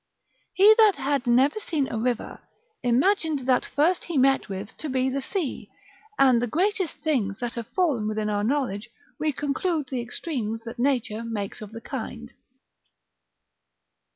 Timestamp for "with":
4.49-4.75